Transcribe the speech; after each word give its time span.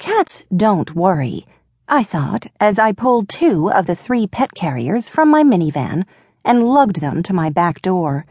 Cats 0.00 0.44
don't 0.56 0.96
worry, 0.96 1.46
I 1.86 2.04
thought 2.04 2.46
as 2.58 2.78
I 2.78 2.90
pulled 2.90 3.28
two 3.28 3.70
of 3.70 3.84
the 3.84 3.94
three 3.94 4.26
pet 4.26 4.54
carriers 4.54 5.10
from 5.10 5.28
my 5.28 5.42
minivan 5.42 6.06
and 6.42 6.66
lugged 6.66 7.02
them 7.02 7.22
to 7.24 7.34
my 7.34 7.50
back 7.50 7.82
door. 7.82 8.24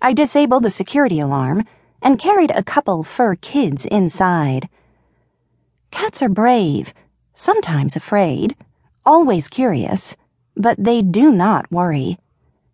I 0.00 0.14
disabled 0.14 0.62
the 0.62 0.70
security 0.70 1.20
alarm 1.20 1.64
and 2.00 2.18
carried 2.18 2.52
a 2.52 2.62
couple 2.62 3.02
fur 3.02 3.34
kids 3.34 3.84
inside. 3.84 4.70
Cats 5.90 6.22
are 6.22 6.30
brave, 6.30 6.94
sometimes 7.34 7.94
afraid, 7.94 8.56
always 9.04 9.48
curious, 9.48 10.16
but 10.56 10.82
they 10.82 11.02
do 11.02 11.30
not 11.30 11.70
worry. 11.70 12.18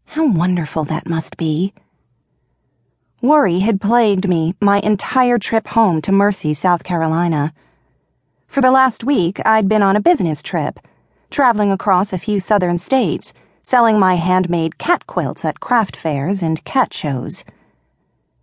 How 0.04 0.24
wonderful 0.24 0.84
that 0.84 1.08
must 1.08 1.36
be. 1.36 1.74
Worry 3.20 3.58
had 3.58 3.80
plagued 3.80 4.28
me 4.28 4.54
my 4.60 4.78
entire 4.78 5.40
trip 5.40 5.66
home 5.66 6.00
to 6.02 6.12
Mercy, 6.12 6.54
South 6.54 6.84
Carolina. 6.84 7.52
For 8.48 8.62
the 8.62 8.70
last 8.70 9.04
week, 9.04 9.40
I'd 9.44 9.68
been 9.68 9.82
on 9.82 9.94
a 9.94 10.00
business 10.00 10.42
trip, 10.42 10.80
traveling 11.30 11.70
across 11.70 12.14
a 12.14 12.18
few 12.18 12.40
southern 12.40 12.78
states, 12.78 13.34
selling 13.62 13.98
my 13.98 14.14
handmade 14.14 14.78
cat 14.78 15.06
quilts 15.06 15.44
at 15.44 15.60
craft 15.60 15.94
fairs 15.94 16.42
and 16.42 16.64
cat 16.64 16.94
shows. 16.94 17.44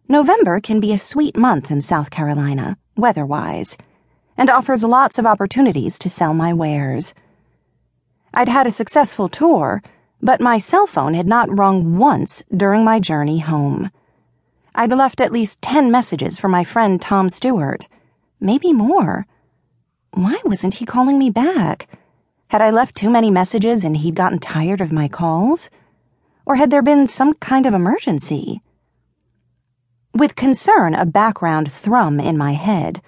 November 0.08 0.60
can 0.60 0.80
be 0.80 0.94
a 0.94 0.99
sweet 0.99 1.36
month 1.36 1.72
in 1.72 1.82
South 1.82 2.12
Carolina, 2.12 2.77
weather 2.96 3.26
wise, 3.26 3.77
and 4.38 4.48
offers 4.48 4.84
lots 4.84 5.18
of 5.18 5.26
opportunities 5.26 5.98
to 5.98 6.08
sell 6.08 6.35
my 6.35 6.54
wares. 6.54 7.16
I'd 8.32 8.48
had 8.48 8.68
a 8.68 8.72
successful 8.72 9.27
tour, 9.27 9.82
but 10.22 10.40
my 10.40 10.60
cell 10.60 10.85
phone 10.85 11.16
had 11.16 11.26
not 11.26 11.58
rung 11.58 11.98
once 11.98 12.44
during 12.55 12.84
my 12.84 12.99
journey 12.99 13.40
home. 13.40 13.90
I'd 14.76 14.91
left 14.91 15.20
at 15.20 15.32
least 15.32 15.63
10 15.63 15.90
messages 15.90 16.38
for 16.38 16.48
my 16.48 16.63
friend 16.63 17.02
Tom 17.02 17.27
Stewart, 17.27 17.88
maybe 18.40 18.72
more. 18.72 19.26
Why 20.16 20.40
wasn't 20.46 20.76
he 20.76 20.86
calling 20.86 21.20
me 21.20 21.30
back? 21.30 21.90
Had 22.48 22.62
I 22.62 22.70
left 22.70 22.96
too 22.96 23.10
many 23.10 23.30
messages 23.30 23.84
and 23.84 23.98
he'd 23.98 24.16
gotten 24.16 24.40
tired 24.40 24.80
of 24.80 24.94
my 24.94 25.10
calls? 25.10 25.70
Or 26.46 26.55
had 26.55 26.70
there 26.70 26.82
been 26.82 27.05
some 27.05 27.34
kind 27.34 27.66
of 27.66 27.74
emergency? 27.74 28.62
With 30.13 30.38
concern 30.38 30.96
a 30.96 31.05
background 31.05 31.70
thrum 31.70 32.22
in 32.22 32.38
my 32.38 32.54
head, 32.54 33.02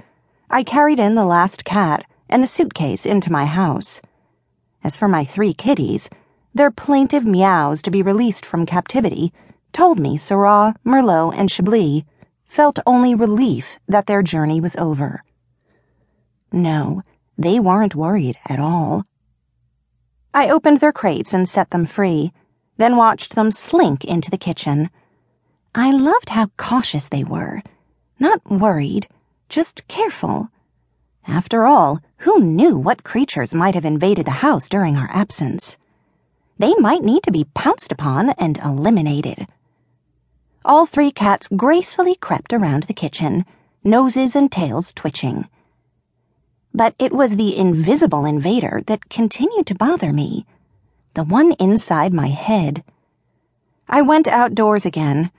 I 0.49 0.63
carried 0.63 0.99
in 0.99 1.15
the 1.15 1.23
last 1.23 1.63
cat 1.63 2.03
and 2.27 2.43
the 2.43 2.47
suitcase 2.47 3.05
into 3.05 3.31
my 3.31 3.45
house. 3.45 4.01
As 4.83 4.97
for 4.97 5.07
my 5.07 5.23
three 5.23 5.53
kitties, 5.53 6.09
their 6.53 6.71
plaintive 6.71 7.25
meows 7.25 7.81
to 7.83 7.91
be 7.91 8.01
released 8.01 8.45
from 8.45 8.65
captivity 8.65 9.31
told 9.71 9.97
me 9.97 10.17
Syrah, 10.17 10.75
Merlot, 10.83 11.35
and 11.37 11.49
Chablis 11.49 12.03
felt 12.43 12.79
only 12.85 13.15
relief 13.15 13.79
that 13.87 14.07
their 14.07 14.21
journey 14.21 14.59
was 14.59 14.75
over. 14.75 15.23
No, 16.51 17.03
they 17.37 17.59
weren't 17.59 17.95
worried 17.95 18.37
at 18.47 18.59
all. 18.59 19.05
I 20.33 20.49
opened 20.49 20.79
their 20.79 20.91
crates 20.91 21.33
and 21.33 21.47
set 21.47 21.71
them 21.71 21.85
free, 21.85 22.31
then 22.77 22.95
watched 22.95 23.35
them 23.35 23.51
slink 23.51 24.05
into 24.05 24.29
the 24.29 24.37
kitchen. 24.37 24.89
I 25.75 25.91
loved 25.91 26.29
how 26.29 26.47
cautious 26.57 27.07
they 27.07 27.23
were. 27.23 27.61
Not 28.19 28.41
worried, 28.49 29.07
just 29.49 29.87
careful. 29.87 30.49
After 31.27 31.65
all, 31.65 31.99
who 32.19 32.39
knew 32.39 32.77
what 32.77 33.03
creatures 33.03 33.53
might 33.53 33.75
have 33.75 33.85
invaded 33.85 34.25
the 34.25 34.41
house 34.41 34.69
during 34.69 34.95
our 34.95 35.09
absence? 35.11 35.77
They 36.57 36.73
might 36.75 37.03
need 37.03 37.23
to 37.23 37.31
be 37.31 37.49
pounced 37.53 37.91
upon 37.91 38.31
and 38.31 38.57
eliminated. 38.59 39.47
All 40.65 40.85
three 40.85 41.11
cats 41.11 41.47
gracefully 41.55 42.15
crept 42.15 42.53
around 42.53 42.83
the 42.83 42.93
kitchen, 42.93 43.45
noses 43.83 44.35
and 44.35 44.51
tails 44.51 44.91
twitching. 44.93 45.47
But 46.77 46.93
it 46.99 47.11
was 47.11 47.37
the 47.37 47.57
invisible 47.57 48.23
invader 48.23 48.83
that 48.85 49.09
continued 49.09 49.65
to 49.65 49.73
bother 49.73 50.13
me. 50.13 50.45
The 51.15 51.23
one 51.23 51.53
inside 51.53 52.13
my 52.13 52.27
head. 52.27 52.83
I 53.89 54.03
went 54.03 54.27
outdoors 54.27 54.85
again. 54.85 55.31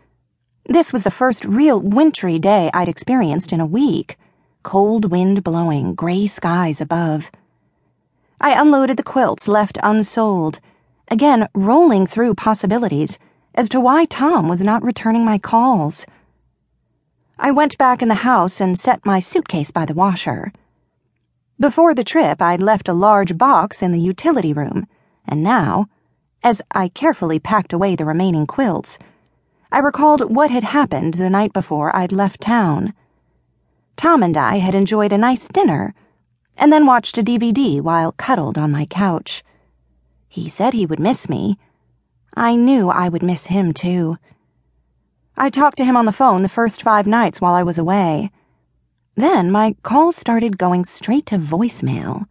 This 0.66 0.92
was 0.92 1.04
the 1.04 1.12
first 1.12 1.44
real 1.44 1.80
wintry 1.80 2.40
day 2.40 2.72
I'd 2.74 2.88
experienced 2.88 3.52
in 3.52 3.60
a 3.60 3.66
week. 3.66 4.18
Cold 4.64 5.12
wind 5.12 5.44
blowing, 5.44 5.94
gray 5.94 6.26
skies 6.26 6.80
above. 6.80 7.30
I 8.40 8.60
unloaded 8.60 8.96
the 8.96 9.04
quilts 9.04 9.46
left 9.46 9.78
unsold, 9.80 10.58
again 11.06 11.46
rolling 11.54 12.08
through 12.08 12.34
possibilities 12.34 13.16
as 13.54 13.68
to 13.68 13.78
why 13.78 14.06
Tom 14.06 14.48
was 14.48 14.62
not 14.62 14.82
returning 14.82 15.24
my 15.24 15.38
calls. 15.38 16.04
I 17.38 17.52
went 17.52 17.78
back 17.78 18.02
in 18.02 18.08
the 18.08 18.26
house 18.26 18.60
and 18.60 18.76
set 18.76 19.06
my 19.06 19.20
suitcase 19.20 19.70
by 19.70 19.84
the 19.84 19.94
washer. 19.94 20.52
Before 21.60 21.92
the 21.92 22.04
trip, 22.04 22.40
I'd 22.40 22.62
left 22.62 22.88
a 22.88 22.92
large 22.92 23.36
box 23.36 23.82
in 23.82 23.90
the 23.90 23.98
utility 23.98 24.52
room, 24.52 24.86
and 25.26 25.42
now, 25.42 25.88
as 26.44 26.62
I 26.70 26.88
carefully 26.88 27.40
packed 27.40 27.72
away 27.72 27.96
the 27.96 28.04
remaining 28.04 28.46
quilts, 28.46 28.96
I 29.72 29.80
recalled 29.80 30.32
what 30.32 30.52
had 30.52 30.62
happened 30.62 31.14
the 31.14 31.28
night 31.28 31.52
before 31.52 31.94
I'd 31.96 32.12
left 32.12 32.40
town. 32.40 32.94
Tom 33.96 34.22
and 34.22 34.36
I 34.36 34.58
had 34.58 34.76
enjoyed 34.76 35.12
a 35.12 35.18
nice 35.18 35.48
dinner, 35.48 35.94
and 36.56 36.72
then 36.72 36.86
watched 36.86 37.18
a 37.18 37.24
DVD 37.24 37.80
while 37.80 38.12
cuddled 38.12 38.56
on 38.56 38.70
my 38.70 38.86
couch. 38.86 39.42
He 40.28 40.48
said 40.48 40.74
he 40.74 40.86
would 40.86 41.00
miss 41.00 41.28
me. 41.28 41.58
I 42.34 42.54
knew 42.54 42.88
I 42.88 43.08
would 43.08 43.24
miss 43.24 43.46
him 43.46 43.72
too. 43.72 44.16
I 45.36 45.50
talked 45.50 45.78
to 45.78 45.84
him 45.84 45.96
on 45.96 46.04
the 46.04 46.12
phone 46.12 46.42
the 46.42 46.48
first 46.48 46.84
five 46.84 47.08
nights 47.08 47.40
while 47.40 47.54
I 47.54 47.64
was 47.64 47.78
away. 47.78 48.30
Then 49.18 49.50
my 49.50 49.74
calls 49.82 50.14
started 50.14 50.58
going 50.58 50.84
straight 50.84 51.26
to 51.26 51.40
voicemail. 51.40 52.26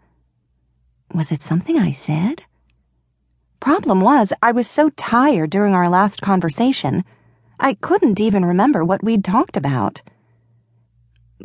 Was 1.14 1.34
it 1.34 1.42
something 1.42 1.78
I 1.78 1.92
said? 1.92 2.44
Problem 3.60 4.00
was, 4.00 4.32
I 4.42 4.54
was 4.54 4.68
so 4.68 4.90
tired 4.92 5.50
during 5.50 5.74
our 5.74 5.90
last 5.90 6.22
conversation, 6.22 7.04
I 7.60 7.74
couldn't 7.74 8.22
even 8.22 8.46
remember 8.46 8.86
what 8.86 9.04
we'd 9.04 9.26
talked 9.26 9.58
about. 9.58 10.02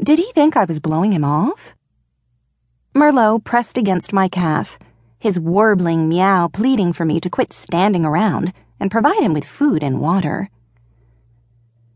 Did 0.00 0.20
he 0.20 0.30
think 0.30 0.56
I 0.56 0.64
was 0.64 0.78
blowing 0.78 1.10
him 1.10 1.25
off? 1.25 1.74
Merlot 2.94 3.42
pressed 3.42 3.76
against 3.76 4.12
my 4.12 4.28
calf, 4.28 4.78
his 5.19 5.41
warbling 5.41 6.09
meow 6.09 6.47
pleading 6.47 6.92
for 6.92 7.04
me 7.04 7.19
to 7.19 7.28
quit 7.28 7.53
standing 7.53 8.06
around 8.06 8.53
and 8.78 8.92
provide 8.92 9.24
him 9.24 9.34
with 9.34 9.44
food 9.44 9.82
and 9.82 10.00
water. 10.00 10.50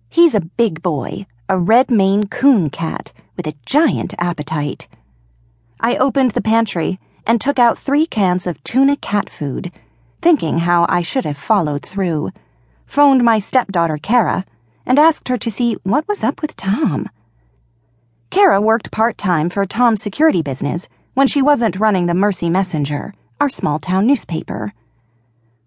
He's 0.09 0.35
a 0.35 0.41
big 0.41 0.83
boy, 0.83 1.27
a 1.49 1.57
red 1.57 1.93
Maine 1.93 2.27
coon 2.27 2.71
cat 2.71 3.13
with 3.37 3.47
a 3.47 3.55
giant 3.65 4.15
appetite. 4.19 4.89
I 5.81 5.97
opened 5.97 6.33
the 6.33 6.41
pantry 6.41 6.99
and 7.27 7.41
took 7.41 7.59
out 7.59 7.79
three 7.79 8.07
cans 8.07 8.47
of 8.47 8.63
tuna 8.65 8.97
cat 8.97 9.29
food, 9.29 9.71
thinking 10.23 10.61
how 10.61 10.87
I 10.89 11.03
should 11.03 11.25
have 11.25 11.37
followed 11.37 11.85
through, 11.85 12.31
phoned 12.87 13.23
my 13.23 13.39
stepdaughter 13.39 13.99
Kara, 13.99 14.45
and 14.87 14.99
asked 14.99 15.29
her 15.29 15.37
to 15.37 15.51
see 15.51 15.75
what 15.83 16.07
was 16.09 16.25
up 16.25 16.41
with 16.41 16.57
Tom. 16.57 17.09
Kara 18.31 18.61
worked 18.61 18.91
part 18.91 19.19
time 19.19 19.49
for 19.49 19.67
Tom's 19.67 20.03
security 20.03 20.43
business 20.43 20.89
when 21.15 21.27
she 21.27 21.43
wasn't 21.43 21.79
running 21.79 22.07
the 22.07 22.15
Mercy 22.15 22.51
Messenger, 22.51 23.15
our 23.41 23.49
small 23.49 23.79
town 23.79 24.07
newspaper. 24.07 24.73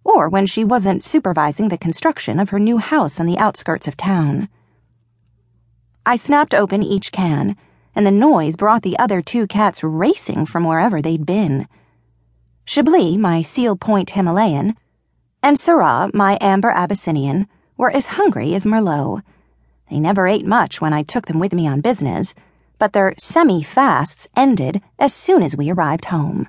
Or 0.03 0.29
when 0.29 0.46
she 0.46 0.63
wasn't 0.63 1.03
supervising 1.03 1.69
the 1.69 1.78
construction 1.78 2.40
of 2.40 2.50
her 2.50 2.59
new 2.59 2.78
house 2.78 3.19
on 3.19 3.25
the 3.25 3.38
outskirts 3.38 3.88
of 3.88 3.97
town. 3.97 4.50
I 6.09 6.16
snapped 6.16 6.56
open 6.56 6.81
each 6.81 7.12
can, 7.12 7.56
and 7.94 8.03
the 8.03 8.09
noise 8.09 8.56
brought 8.56 8.81
the 8.81 8.97
other 8.97 9.22
two 9.22 9.46
cats 9.46 9.84
racing 9.84 10.47
from 10.47 10.64
wherever 10.64 11.03
they'd 11.03 11.24
been. 11.24 11.68
Chablis, 12.66 13.16
my 13.16 13.44
seal 13.44 13.75
point 13.75 14.09
Himalayan, 14.09 14.75
and 15.44 15.56
Syrah, 15.56 16.12
my 16.12 16.40
amber 16.42 16.72
Abyssinian, 16.72 17.47
were 17.78 17.92
as 17.92 18.18
hungry 18.18 18.56
as 18.56 18.66
Merlot. 18.66 19.22
They 19.92 20.00
never 20.00 20.28
ate 20.28 20.47
much 20.47 20.81
when 20.81 20.94
I 20.94 21.03
took 21.03 21.28
them 21.28 21.38
with 21.38 21.53
me 21.53 21.68
on 21.68 21.80
business, 21.80 22.34
but 22.80 22.94
their 22.94 23.14
semi 23.20 23.62
fasts 23.62 24.28
ended 24.36 24.81
as 24.97 25.14
soon 25.14 25.44
as 25.44 25.56
we 25.56 25.70
arrived 25.70 26.06
home. 26.06 26.47